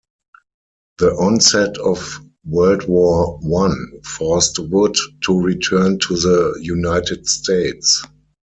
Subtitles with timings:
[0.97, 8.03] The onset of World War One forced Wood to return to the United States.